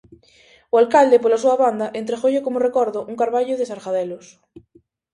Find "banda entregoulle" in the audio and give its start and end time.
1.63-2.45